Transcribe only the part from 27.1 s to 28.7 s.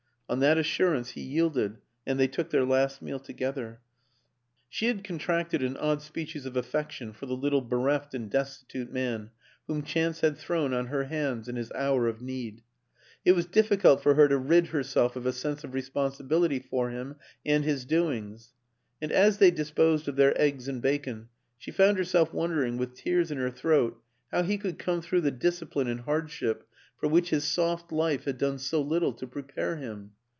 his soft life had done